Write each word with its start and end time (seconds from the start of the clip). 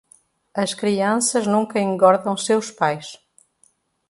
As 0.55 0.73
crianças 0.73 1.45
nunca 1.45 1.79
engordam 1.79 2.35
seus 2.35 2.71
pais. 2.71 3.19